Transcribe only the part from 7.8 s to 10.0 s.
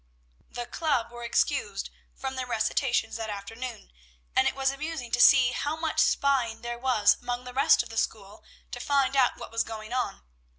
of the school to find out what was going